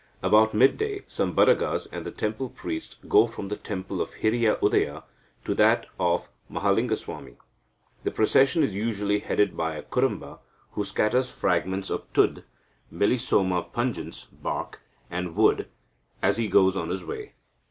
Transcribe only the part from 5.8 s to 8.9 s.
of Mahalingaswami. The procession is